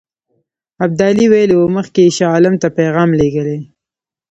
[0.85, 3.59] ابدالي ویلي وو مخکې یې شاه عالم ته پیغام لېږلی.